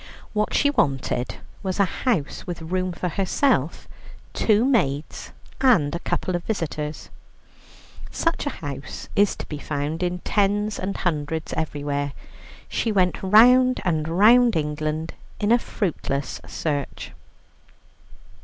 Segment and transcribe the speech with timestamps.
[0.33, 3.87] What she wanted was a house with room for herself,
[4.33, 5.31] two maids,
[5.61, 7.11] and a couple of visitors.
[8.09, 12.13] Such a house is to be found in tens and hundreds everywhere.
[12.67, 17.11] She went round and round England in a fruitless search.